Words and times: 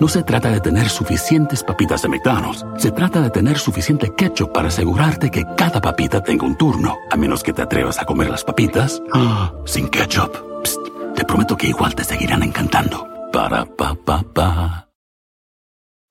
No 0.00 0.08
se 0.08 0.22
trata 0.22 0.50
de 0.50 0.60
tener 0.60 0.88
suficientes 0.88 1.62
papitas 1.62 2.00
de 2.00 2.08
McDonald's. 2.08 2.64
Se 2.78 2.90
trata 2.90 3.20
de 3.20 3.28
tener 3.28 3.58
suficiente 3.58 4.14
ketchup 4.16 4.50
para 4.52 4.68
asegurarte 4.68 5.30
que 5.30 5.44
cada 5.54 5.82
papita 5.82 6.22
tenga 6.22 6.46
un 6.46 6.56
turno. 6.56 6.96
A 7.10 7.16
menos 7.16 7.42
que 7.42 7.52
te 7.52 7.60
atrevas 7.60 7.98
a 7.98 8.06
comer 8.06 8.30
las 8.30 8.42
papitas 8.42 9.02
ah, 9.12 9.52
sin 9.66 9.88
ketchup. 9.88 10.32
te 11.14 11.24
prometo 11.24 11.56
que 11.56 11.68
igual 11.68 11.94
te 11.94 12.04
seguirán 12.04 12.42
encantando. 12.42 13.06
Para 13.32 13.66
pa 13.66 13.94
pa 13.94 14.22
pa. 14.22 14.91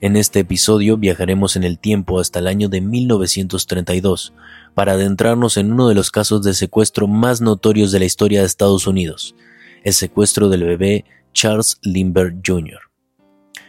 En 0.00 0.16
este 0.16 0.40
episodio 0.40 0.96
viajaremos 0.96 1.56
en 1.56 1.64
el 1.64 1.80
tiempo 1.80 2.20
hasta 2.20 2.38
el 2.38 2.46
año 2.46 2.68
de 2.68 2.80
1932 2.80 4.32
para 4.74 4.92
adentrarnos 4.92 5.56
en 5.56 5.72
uno 5.72 5.88
de 5.88 5.96
los 5.96 6.12
casos 6.12 6.44
de 6.44 6.54
secuestro 6.54 7.08
más 7.08 7.40
notorios 7.40 7.90
de 7.90 7.98
la 7.98 8.04
historia 8.04 8.40
de 8.40 8.46
Estados 8.46 8.86
Unidos, 8.86 9.34
el 9.82 9.92
secuestro 9.92 10.48
del 10.48 10.62
bebé 10.62 11.04
Charles 11.32 11.78
Lindbergh 11.82 12.40
Jr. 12.46 12.78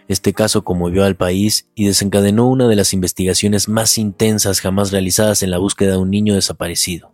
Este 0.07 0.33
caso 0.33 0.63
conmovió 0.63 1.03
al 1.03 1.15
país 1.15 1.67
y 1.73 1.85
desencadenó 1.85 2.47
una 2.47 2.67
de 2.67 2.75
las 2.75 2.93
investigaciones 2.93 3.67
más 3.67 3.97
intensas 3.97 4.61
jamás 4.61 4.91
realizadas 4.91 5.41
en 5.41 5.49
la 5.49 5.57
búsqueda 5.57 5.93
de 5.93 5.97
un 5.97 6.11
niño 6.11 6.35
desaparecido. 6.35 7.11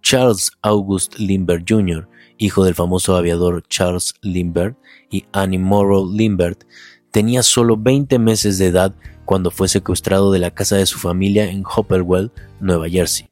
Charles 0.00 0.52
August 0.62 1.18
Lindbergh 1.18 1.64
Jr., 1.68 2.08
hijo 2.38 2.64
del 2.64 2.74
famoso 2.74 3.14
aviador 3.14 3.62
Charles 3.68 4.14
Lindbergh 4.22 4.74
y 5.10 5.26
Annie 5.32 5.58
Morrow 5.58 6.10
Lindbergh, 6.10 6.66
tenía 7.12 7.42
solo 7.42 7.76
20 7.76 8.18
meses 8.18 8.58
de 8.58 8.66
edad 8.66 8.94
cuando 9.24 9.50
fue 9.50 9.68
secuestrado 9.68 10.32
de 10.32 10.40
la 10.40 10.50
casa 10.50 10.76
de 10.76 10.86
su 10.86 10.98
familia 10.98 11.48
en 11.50 11.62
Hopewell, 11.64 12.32
Nueva 12.58 12.88
Jersey. 12.88 13.28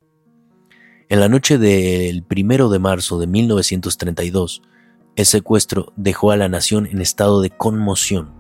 En 1.09 1.19
la 1.19 1.29
noche 1.29 1.59
del 1.59 2.25
1 2.31 2.69
de 2.69 2.79
marzo 2.79 3.19
de 3.19 3.27
1932, 3.27 4.63
el 5.17 5.27
secuestro 5.27 5.93
dejó 5.97 6.31
a 6.31 6.37
la 6.37 6.49
nación 6.49 6.87
en 6.87 7.01
estado 7.01 7.41
de 7.41 7.51
conmoción. 7.51 8.31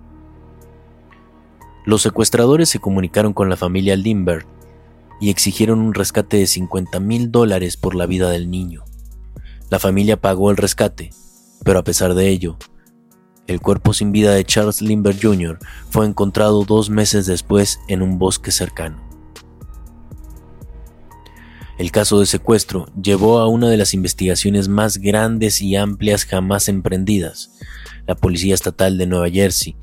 Los 1.84 2.02
secuestradores 2.02 2.68
se 2.68 2.78
comunicaron 2.78 3.33
con 3.33 3.48
la 3.48 3.56
familia 3.56 3.96
Lindbergh 3.96 4.46
y 5.20 5.30
exigieron 5.30 5.80
un 5.80 5.94
rescate 5.94 6.36
de 6.36 6.46
50 6.46 7.00
mil 7.00 7.33
dólares 7.33 7.77
por 7.77 7.94
la 7.94 8.06
vida 8.06 8.30
del 8.30 8.50
niño. 8.50 8.84
La 9.70 9.78
familia 9.78 10.20
pagó 10.20 10.50
el 10.50 10.56
rescate, 10.56 11.11
pero 11.64 11.78
a 11.78 11.84
pesar 11.84 12.14
de 12.14 12.28
ello, 12.28 12.56
el 13.50 13.60
cuerpo 13.60 13.92
sin 13.92 14.12
vida 14.12 14.32
de 14.32 14.44
Charles 14.44 14.80
Lindbergh 14.80 15.20
Jr. 15.20 15.58
fue 15.90 16.06
encontrado 16.06 16.64
dos 16.64 16.88
meses 16.88 17.26
después 17.26 17.80
en 17.88 18.00
un 18.00 18.16
bosque 18.16 18.52
cercano. 18.52 19.02
El 21.76 21.90
caso 21.90 22.20
de 22.20 22.26
secuestro 22.26 22.86
llevó 22.94 23.40
a 23.40 23.48
una 23.48 23.68
de 23.68 23.76
las 23.76 23.92
investigaciones 23.92 24.68
más 24.68 24.98
grandes 24.98 25.60
y 25.62 25.74
amplias 25.74 26.26
jamás 26.26 26.68
emprendidas. 26.68 27.50
La 28.06 28.14
Policía 28.14 28.55
Estatal 28.55 28.98
de 28.98 29.08
Nueva 29.08 29.28
Jersey, 29.28 29.77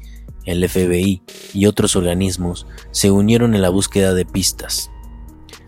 el 0.45 0.67
FBI 0.69 1.23
y 1.53 1.66
otros 1.66 1.97
organismos 1.97 2.67
se 2.91 3.11
unieron 3.11 3.53
en 3.53 3.61
la 3.61 3.69
búsqueda 3.69 4.13
de 4.13 4.25
pistas. 4.25 4.91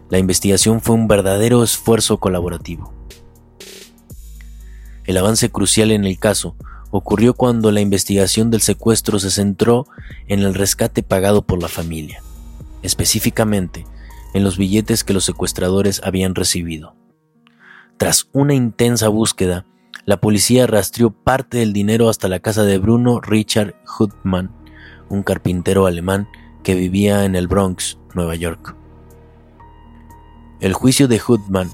La 0.09 0.19
investigación 0.19 0.79
fue 0.79 0.95
un 0.95 1.09
verdadero 1.09 1.63
esfuerzo 1.63 2.17
colaborativo. 2.17 2.93
El 5.03 5.17
avance 5.17 5.51
crucial 5.51 5.91
en 5.91 6.05
el 6.05 6.17
caso 6.17 6.55
ocurrió 6.91 7.33
cuando 7.33 7.71
la 7.71 7.81
investigación 7.81 8.49
del 8.49 8.61
secuestro 8.61 9.19
se 9.19 9.31
centró 9.31 9.87
en 10.27 10.39
el 10.39 10.53
rescate 10.53 11.03
pagado 11.03 11.43
por 11.43 11.61
la 11.61 11.67
familia, 11.67 12.23
específicamente 12.81 13.85
en 14.33 14.43
los 14.43 14.57
billetes 14.57 15.03
que 15.03 15.13
los 15.13 15.25
secuestradores 15.25 16.01
habían 16.03 16.35
recibido. 16.35 16.95
Tras 17.97 18.29
una 18.31 18.53
intensa 18.53 19.07
búsqueda, 19.09 19.65
la 20.05 20.19
policía 20.19 20.65
rastreó 20.67 21.11
parte 21.11 21.57
del 21.57 21.73
dinero 21.73 22.09
hasta 22.09 22.27
la 22.27 22.39
casa 22.39 22.63
de 22.63 22.77
Bruno 22.77 23.19
Richard 23.19 23.75
Hutman, 23.99 24.51
un 25.09 25.23
carpintero 25.23 25.85
alemán 25.85 26.27
que 26.63 26.75
vivía 26.75 27.25
en 27.25 27.35
el 27.35 27.47
Bronx, 27.47 27.97
Nueva 28.13 28.35
York. 28.35 28.75
El 30.59 30.73
juicio 30.73 31.07
de 31.07 31.21
Hutman 31.25 31.71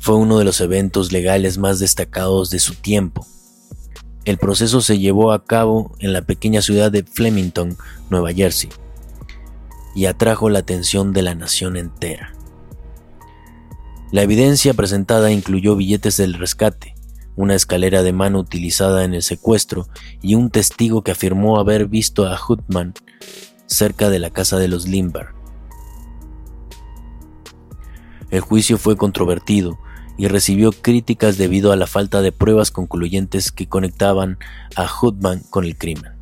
fue 0.00 0.16
uno 0.16 0.38
de 0.38 0.44
los 0.44 0.60
eventos 0.60 1.12
legales 1.12 1.58
más 1.58 1.78
destacados 1.78 2.50
de 2.50 2.58
su 2.58 2.74
tiempo 2.74 3.26
el 4.24 4.38
proceso 4.38 4.80
se 4.80 4.98
llevó 4.98 5.32
a 5.32 5.44
cabo 5.44 5.94
en 5.98 6.12
la 6.12 6.22
pequeña 6.22 6.62
ciudad 6.62 6.92
de 6.92 7.02
Flemington, 7.04 7.76
Nueva 8.10 8.32
Jersey, 8.32 8.70
y 9.94 10.06
atrajo 10.06 10.50
la 10.50 10.60
atención 10.60 11.12
de 11.12 11.22
la 11.22 11.34
nación 11.34 11.76
entera. 11.76 12.34
La 14.12 14.22
evidencia 14.22 14.74
presentada 14.74 15.30
incluyó 15.30 15.76
billetes 15.76 16.16
del 16.16 16.34
rescate, 16.34 16.94
una 17.36 17.54
escalera 17.54 18.02
de 18.02 18.12
mano 18.12 18.38
utilizada 18.40 19.04
en 19.04 19.14
el 19.14 19.22
secuestro 19.22 19.88
y 20.20 20.34
un 20.34 20.50
testigo 20.50 21.02
que 21.02 21.12
afirmó 21.12 21.58
haber 21.58 21.86
visto 21.86 22.26
a 22.26 22.38
Hutman 22.38 22.92
cerca 23.66 24.10
de 24.10 24.18
la 24.18 24.30
casa 24.30 24.58
de 24.58 24.68
los 24.68 24.86
Lindbergh. 24.86 25.32
El 28.30 28.40
juicio 28.40 28.78
fue 28.78 28.96
controvertido 28.96 29.78
y 30.20 30.28
recibió 30.28 30.70
críticas 30.70 31.38
debido 31.38 31.72
a 31.72 31.76
la 31.76 31.86
falta 31.86 32.20
de 32.20 32.30
pruebas 32.30 32.70
concluyentes 32.70 33.50
que 33.50 33.70
conectaban 33.70 34.36
a 34.76 34.86
Hutman 34.86 35.40
con 35.48 35.64
el 35.64 35.78
crimen. 35.78 36.12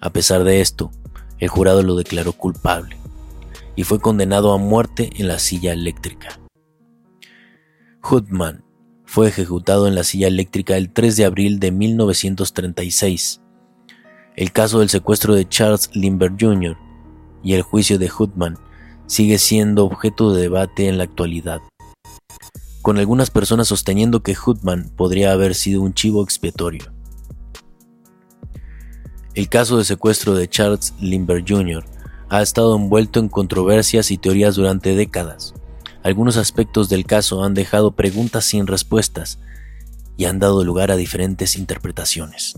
A 0.00 0.08
pesar 0.08 0.42
de 0.42 0.62
esto, 0.62 0.90
el 1.38 1.48
jurado 1.48 1.82
lo 1.82 1.96
declaró 1.96 2.32
culpable 2.32 2.96
y 3.76 3.84
fue 3.84 4.00
condenado 4.00 4.54
a 4.54 4.56
muerte 4.56 5.10
en 5.16 5.28
la 5.28 5.38
silla 5.38 5.74
eléctrica. 5.74 6.40
Hutman 8.10 8.64
fue 9.04 9.28
ejecutado 9.28 9.86
en 9.86 9.94
la 9.94 10.04
silla 10.04 10.28
eléctrica 10.28 10.78
el 10.78 10.90
3 10.90 11.18
de 11.18 11.24
abril 11.26 11.60
de 11.60 11.72
1936. 11.72 13.42
El 14.34 14.50
caso 14.50 14.78
del 14.78 14.88
secuestro 14.88 15.34
de 15.34 15.46
Charles 15.46 15.90
Lindbergh 15.92 16.40
Jr. 16.40 16.78
y 17.42 17.52
el 17.52 17.60
juicio 17.60 17.98
de 17.98 18.10
Hutman 18.10 18.56
sigue 19.04 19.36
siendo 19.36 19.84
objeto 19.84 20.32
de 20.32 20.40
debate 20.40 20.88
en 20.88 20.96
la 20.96 21.04
actualidad 21.04 21.60
con 22.84 22.98
algunas 22.98 23.30
personas 23.30 23.68
sosteniendo 23.68 24.22
que 24.22 24.36
Hutman 24.36 24.90
podría 24.94 25.32
haber 25.32 25.54
sido 25.54 25.80
un 25.80 25.94
chivo 25.94 26.22
expiatorio. 26.22 26.92
El 29.32 29.48
caso 29.48 29.78
de 29.78 29.84
secuestro 29.84 30.34
de 30.34 30.50
Charles 30.50 30.92
Lindbergh 31.00 31.46
Jr. 31.48 31.82
ha 32.28 32.42
estado 32.42 32.76
envuelto 32.76 33.20
en 33.20 33.30
controversias 33.30 34.10
y 34.10 34.18
teorías 34.18 34.56
durante 34.56 34.94
décadas. 34.94 35.54
Algunos 36.02 36.36
aspectos 36.36 36.90
del 36.90 37.06
caso 37.06 37.42
han 37.42 37.54
dejado 37.54 37.92
preguntas 37.92 38.44
sin 38.44 38.66
respuestas 38.66 39.38
y 40.18 40.26
han 40.26 40.38
dado 40.38 40.62
lugar 40.62 40.90
a 40.90 40.96
diferentes 40.96 41.56
interpretaciones. 41.56 42.52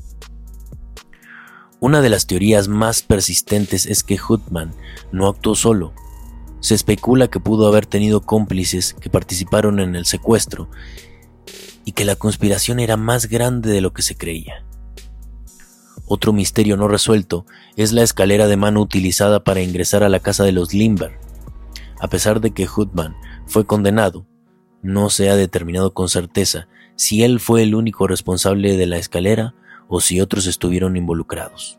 Una 1.78 2.00
de 2.00 2.08
las 2.08 2.26
teorías 2.26 2.66
más 2.66 3.00
persistentes 3.03 3.87
es 3.87 4.03
que 4.03 4.19
Hutman 4.20 4.75
no 5.12 5.28
actuó 5.28 5.54
solo, 5.54 5.94
se 6.66 6.75
especula 6.75 7.29
que 7.29 7.38
pudo 7.38 7.69
haber 7.69 7.87
tenido 7.87 8.23
cómplices 8.23 8.94
que 8.94 9.08
participaron 9.08 9.79
en 9.79 9.94
el 9.94 10.05
secuestro 10.05 10.69
y 11.85 11.93
que 11.93 12.05
la 12.05 12.17
conspiración 12.17 12.81
era 12.81 12.96
más 12.96 13.26
grande 13.29 13.70
de 13.70 13.81
lo 13.81 13.93
que 13.93 14.02
se 14.02 14.17
creía. 14.17 14.64
Otro 16.06 16.32
misterio 16.32 16.76
no 16.76 16.88
resuelto 16.88 17.46
es 17.76 17.93
la 17.93 18.02
escalera 18.02 18.49
de 18.49 18.56
mano 18.56 18.81
utilizada 18.81 19.44
para 19.44 19.61
ingresar 19.61 20.02
a 20.02 20.08
la 20.08 20.19
casa 20.19 20.43
de 20.43 20.50
los 20.50 20.75
Limber. 20.75 21.20
A 22.00 22.08
pesar 22.08 22.40
de 22.40 22.50
que 22.50 22.67
Hutman 22.67 23.14
fue 23.46 23.64
condenado, 23.64 24.26
no 24.82 25.08
se 25.08 25.31
ha 25.31 25.37
determinado 25.37 25.94
con 25.94 26.08
certeza 26.08 26.67
si 26.96 27.23
él 27.23 27.38
fue 27.38 27.62
el 27.62 27.76
único 27.76 28.08
responsable 28.08 28.76
de 28.76 28.87
la 28.87 28.96
escalera 28.96 29.55
o 29.87 30.00
si 30.00 30.20
otros 30.20 30.49
estuvieron 30.49 30.96
involucrados. 30.96 31.79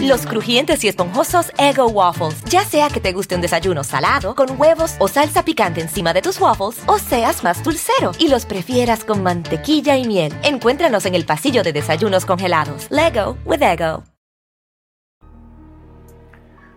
Los 0.00 0.26
crujientes 0.26 0.82
y 0.84 0.88
esponjosos 0.88 1.52
Ego 1.58 1.86
Waffles. 1.88 2.42
Ya 2.44 2.64
sea 2.64 2.88
que 2.88 3.00
te 3.00 3.12
guste 3.12 3.34
un 3.34 3.40
desayuno 3.40 3.84
salado, 3.84 4.34
con 4.34 4.58
huevos 4.60 4.94
o 4.98 5.08
salsa 5.08 5.44
picante 5.44 5.80
encima 5.80 6.12
de 6.12 6.22
tus 6.22 6.40
waffles, 6.40 6.82
o 6.86 6.98
seas 6.98 7.44
más 7.44 7.62
dulcero 7.62 8.12
y 8.18 8.28
los 8.28 8.46
prefieras 8.46 9.04
con 9.04 9.22
mantequilla 9.22 9.96
y 9.96 10.06
miel. 10.06 10.32
Encuéntranos 10.42 11.06
en 11.06 11.14
el 11.14 11.26
pasillo 11.26 11.62
de 11.62 11.72
desayunos 11.72 12.24
congelados. 12.24 12.86
Lego 12.90 13.36
with 13.44 13.62
Ego. 13.62 14.04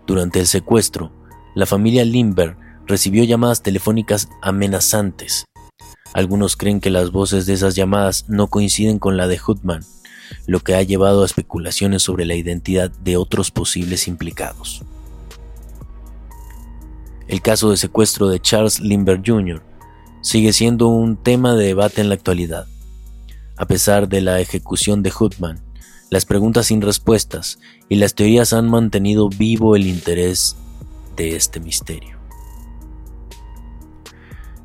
Durante 0.05 0.39
el 0.39 0.47
secuestro, 0.47 1.11
la 1.53 1.65
familia 1.65 2.05
Limber 2.05 2.55
recibió 2.85 3.23
llamadas 3.23 3.61
telefónicas 3.61 4.29
amenazantes. 4.41 5.45
Algunos 6.13 6.55
creen 6.55 6.79
que 6.79 6.89
las 6.89 7.11
voces 7.11 7.45
de 7.45 7.53
esas 7.53 7.75
llamadas 7.75 8.25
no 8.29 8.47
coinciden 8.47 8.99
con 8.99 9.17
la 9.17 9.27
de 9.27 9.37
Hoodman, 9.37 9.83
lo 10.45 10.59
que 10.59 10.75
ha 10.75 10.81
llevado 10.81 11.23
a 11.23 11.25
especulaciones 11.25 12.03
sobre 12.03 12.25
la 12.25 12.35
identidad 12.35 12.91
de 12.91 13.17
otros 13.17 13.51
posibles 13.51 14.07
implicados. 14.07 14.83
El 17.27 17.41
caso 17.41 17.71
de 17.71 17.77
secuestro 17.77 18.29
de 18.29 18.39
Charles 18.39 18.79
Limber 18.79 19.21
Jr. 19.25 19.61
sigue 20.21 20.53
siendo 20.53 20.87
un 20.87 21.17
tema 21.17 21.55
de 21.55 21.67
debate 21.67 22.01
en 22.01 22.09
la 22.09 22.15
actualidad. 22.15 22.67
A 23.57 23.65
pesar 23.65 24.07
de 24.07 24.21
la 24.21 24.39
ejecución 24.39 25.03
de 25.03 25.11
Hoodman, 25.11 25.61
las 26.09 26.25
preguntas 26.25 26.67
sin 26.67 26.81
respuestas 26.81 27.59
y 27.89 27.95
las 27.95 28.15
teorías 28.15 28.53
han 28.53 28.69
mantenido 28.69 29.27
vivo 29.27 29.75
el 29.75 29.87
interés 29.87 30.55
de 31.17 31.35
este 31.35 31.59
misterio. 31.59 32.17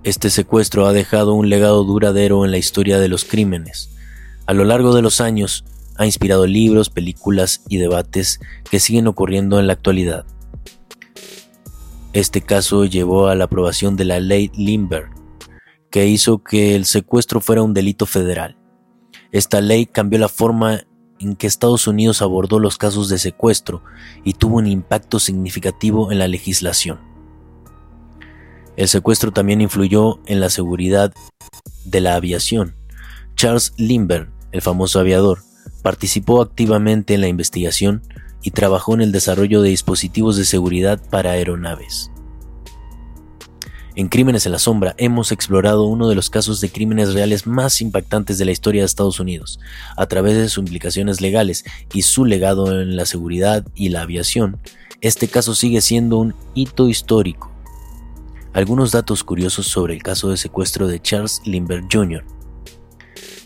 Este 0.04 0.30
secuestro 0.30 0.86
ha 0.86 0.92
dejado 0.92 1.34
un 1.34 1.48
legado 1.48 1.84
duradero 1.84 2.44
en 2.44 2.50
la 2.50 2.58
historia 2.58 2.98
de 2.98 3.08
los 3.08 3.24
crímenes. 3.24 3.90
A 4.52 4.54
lo 4.54 4.66
largo 4.66 4.94
de 4.94 5.00
los 5.00 5.22
años, 5.22 5.64
ha 5.96 6.04
inspirado 6.04 6.46
libros, 6.46 6.90
películas 6.90 7.62
y 7.70 7.78
debates 7.78 8.38
que 8.70 8.80
siguen 8.80 9.06
ocurriendo 9.06 9.58
en 9.58 9.66
la 9.66 9.72
actualidad. 9.72 10.26
Este 12.12 12.42
caso 12.42 12.84
llevó 12.84 13.28
a 13.28 13.34
la 13.34 13.44
aprobación 13.44 13.96
de 13.96 14.04
la 14.04 14.20
ley 14.20 14.50
Limber, 14.54 15.06
que 15.90 16.06
hizo 16.06 16.44
que 16.44 16.76
el 16.76 16.84
secuestro 16.84 17.40
fuera 17.40 17.62
un 17.62 17.72
delito 17.72 18.04
federal. 18.04 18.58
Esta 19.30 19.62
ley 19.62 19.86
cambió 19.86 20.18
la 20.18 20.28
forma 20.28 20.82
en 21.18 21.34
que 21.34 21.46
Estados 21.46 21.86
Unidos 21.86 22.20
abordó 22.20 22.58
los 22.58 22.76
casos 22.76 23.08
de 23.08 23.18
secuestro 23.18 23.82
y 24.22 24.34
tuvo 24.34 24.58
un 24.58 24.66
impacto 24.66 25.18
significativo 25.18 26.12
en 26.12 26.18
la 26.18 26.28
legislación. 26.28 27.00
El 28.76 28.88
secuestro 28.88 29.32
también 29.32 29.62
influyó 29.62 30.20
en 30.26 30.40
la 30.40 30.50
seguridad 30.50 31.10
de 31.86 32.00
la 32.02 32.16
aviación. 32.16 32.76
Charles 33.34 33.72
Lindbergh, 33.78 34.28
el 34.52 34.62
famoso 34.62 35.00
aviador, 35.00 35.40
participó 35.82 36.40
activamente 36.40 37.14
en 37.14 37.20
la 37.20 37.28
investigación 37.28 38.02
y 38.42 38.52
trabajó 38.52 38.94
en 38.94 39.00
el 39.00 39.12
desarrollo 39.12 39.62
de 39.62 39.70
dispositivos 39.70 40.36
de 40.36 40.44
seguridad 40.44 41.00
para 41.10 41.32
aeronaves. 41.32 42.10
En 43.94 44.08
Crímenes 44.08 44.46
en 44.46 44.52
la 44.52 44.58
Sombra 44.58 44.94
hemos 44.96 45.32
explorado 45.32 45.84
uno 45.84 46.08
de 46.08 46.14
los 46.14 46.30
casos 46.30 46.62
de 46.62 46.70
crímenes 46.70 47.12
reales 47.12 47.46
más 47.46 47.82
impactantes 47.82 48.38
de 48.38 48.46
la 48.46 48.52
historia 48.52 48.80
de 48.80 48.86
Estados 48.86 49.20
Unidos, 49.20 49.60
a 49.98 50.06
través 50.06 50.34
de 50.34 50.48
sus 50.48 50.62
implicaciones 50.62 51.20
legales 51.20 51.64
y 51.92 52.02
su 52.02 52.24
legado 52.24 52.80
en 52.80 52.96
la 52.96 53.04
seguridad 53.04 53.66
y 53.74 53.90
la 53.90 54.02
aviación. 54.02 54.58
Este 55.02 55.28
caso 55.28 55.54
sigue 55.54 55.82
siendo 55.82 56.16
un 56.16 56.34
hito 56.54 56.88
histórico. 56.88 57.52
Algunos 58.54 58.92
datos 58.92 59.24
curiosos 59.24 59.66
sobre 59.66 59.94
el 59.94 60.02
caso 60.02 60.30
de 60.30 60.38
secuestro 60.38 60.86
de 60.86 61.00
Charles 61.00 61.42
Lindbergh 61.44 61.86
Jr. 61.92 62.24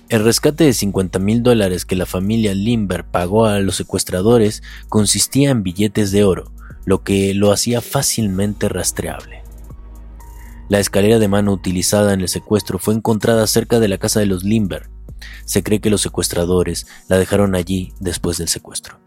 El 0.08 0.22
rescate 0.22 0.62
de 0.62 0.72
50 0.72 1.18
mil 1.18 1.42
dólares 1.42 1.84
que 1.84 1.96
la 1.96 2.06
familia 2.06 2.54
Lindbergh 2.54 3.10
pagó 3.10 3.46
a 3.46 3.58
los 3.58 3.74
secuestradores 3.74 4.62
consistía 4.88 5.50
en 5.50 5.64
billetes 5.64 6.12
de 6.12 6.22
oro, 6.22 6.52
lo 6.84 7.02
que 7.02 7.34
lo 7.34 7.50
hacía 7.50 7.80
fácilmente 7.80 8.68
rastreable. 8.68 9.42
La 10.68 10.78
escalera 10.78 11.18
de 11.18 11.26
mano 11.26 11.52
utilizada 11.52 12.12
en 12.12 12.20
el 12.20 12.28
secuestro 12.28 12.78
fue 12.78 12.94
encontrada 12.94 13.46
cerca 13.48 13.80
de 13.80 13.88
la 13.88 13.98
casa 13.98 14.20
de 14.20 14.26
los 14.26 14.44
Limber. 14.44 14.90
Se 15.44 15.64
cree 15.64 15.80
que 15.80 15.90
los 15.90 16.02
secuestradores 16.02 16.86
la 17.08 17.18
dejaron 17.18 17.56
allí 17.56 17.92
después 17.98 18.38
del 18.38 18.48
secuestro. 18.48 19.00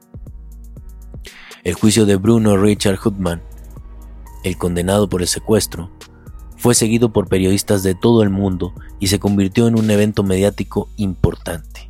El 1.64 1.76
juicio 1.76 2.06
de 2.06 2.18
Bruno 2.18 2.58
Richard 2.58 3.00
Hoodman, 3.02 3.42
el 4.44 4.58
condenado 4.58 5.08
por 5.08 5.22
el 5.22 5.28
secuestro, 5.30 5.92
fue 6.60 6.76
seguido 6.76 7.12
por 7.14 7.30
periodistas 7.30 7.84
de 7.84 7.96
todo 7.96 8.22
el 8.22 8.30
mundo 8.30 8.74
y 9.00 9.08
se 9.08 9.18
convirtió 9.18 9.68
en 9.68 9.80
un 9.80 9.90
evento 9.90 10.24
mediático 10.24 10.90
importante. 10.98 11.90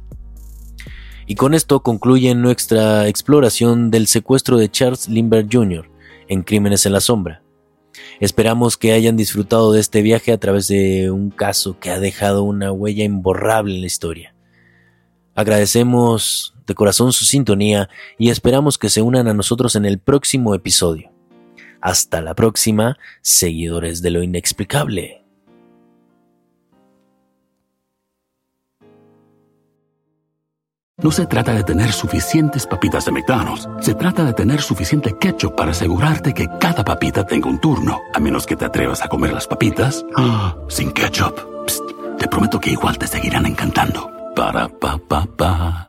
Y 1.26 1.36
con 1.36 1.56
esto 1.56 1.82
concluye 1.82 2.34
nuestra 2.36 3.08
exploración 3.08 3.90
del 3.90 4.06
secuestro 4.08 4.58
de 4.58 4.70
Charles 4.70 5.10
Lindbergh 5.10 5.50
Jr. 5.52 5.90
en 6.28 6.44
Crímenes 6.44 6.86
en 6.86 6.94
la 6.94 7.02
Sombra. 7.02 7.42
Esperamos 8.20 8.78
que 8.78 8.94
hayan 8.94 9.18
disfrutado 9.18 9.72
de 9.72 9.80
este 9.80 10.04
viaje 10.04 10.32
a 10.32 10.38
través 10.38 10.68
de 10.68 11.10
un 11.10 11.32
caso 11.32 11.80
que 11.80 11.90
ha 11.90 12.00
dejado 12.00 12.44
una 12.44 12.72
huella 12.72 13.04
imborrable 13.04 13.74
en 13.74 13.82
la 13.82 13.88
historia. 13.88 14.36
Agradecemos 15.34 16.54
de 16.68 16.76
corazón 16.76 17.12
su 17.12 17.26
sintonía 17.26 17.90
y 18.20 18.30
esperamos 18.30 18.78
que 18.78 18.90
se 18.90 19.02
unan 19.02 19.28
a 19.28 19.34
nosotros 19.34 19.76
en 19.76 19.86
el 19.86 19.98
próximo 19.98 20.54
episodio. 20.54 21.12
Hasta 21.82 22.22
la 22.22 22.36
próxima, 22.36 22.98
seguidores 23.22 24.02
de 24.02 24.12
lo 24.12 24.24
inexplicable. 24.24 25.20
No 31.02 31.12
se 31.12 31.26
trata 31.26 31.54
de 31.54 31.64
tener 31.64 31.94
suficientes 31.94 32.68
papitas 32.68 33.06
de 33.06 33.14
McDonald's. 33.14 33.70
Se 33.80 33.96
trata 33.96 34.26
de 34.26 34.34
tener 34.34 34.62
suficiente 34.62 35.18
ketchup 35.18 35.56
para 35.56 35.72
asegurarte 35.72 36.34
que 36.34 36.50
cada 36.60 36.84
papita 36.84 37.26
tenga 37.26 37.48
un 37.48 37.62
turno. 37.62 38.02
A 38.14 38.20
menos 38.20 38.46
que 38.46 38.58
te 38.58 38.66
atrevas 38.66 39.02
a 39.02 39.08
comer 39.08 39.32
las 39.32 39.48
papitas 39.48 40.06
ah, 40.18 40.58
sin 40.68 40.92
ketchup. 40.92 41.40
te 42.18 42.28
prometo 42.28 42.60
que 42.60 42.72
igual 42.72 42.98
te 42.98 43.08
seguirán 43.08 43.46
encantando. 43.46 44.12
Para 44.36 44.68
pa 44.68 44.98
pa 44.98 45.26
pa. 45.26 45.89